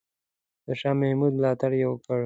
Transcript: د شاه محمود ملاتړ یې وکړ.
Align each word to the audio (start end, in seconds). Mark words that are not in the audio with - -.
د 0.65 0.67
شاه 0.79 0.97
محمود 1.01 1.31
ملاتړ 1.37 1.71
یې 1.79 1.85
وکړ. 1.89 2.19